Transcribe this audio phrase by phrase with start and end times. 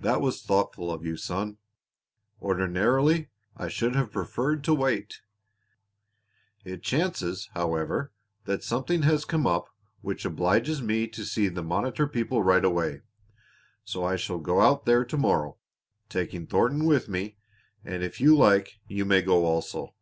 [0.00, 1.58] "That was thoughtful of you, son.
[2.42, 5.20] Ordinarily I should have preferred to wait;
[6.64, 8.10] it chances, however,
[8.46, 9.68] that something has come up
[10.00, 13.02] which obliges me to see the Monitor people right away.
[13.84, 15.58] So I shall go out there to morrow,
[16.08, 17.36] taking Thornton with me,
[17.84, 19.94] and if you like you may go also."